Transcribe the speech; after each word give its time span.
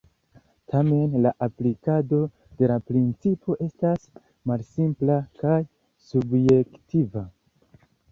Tamen 0.75 1.17
la 1.25 1.31
aplikado 1.47 2.21
de 2.61 2.69
la 2.71 2.77
principo 2.87 3.57
estas 3.65 4.07
malsimpla 4.53 5.19
kaj 5.43 5.59
subjektiva. 6.07 7.25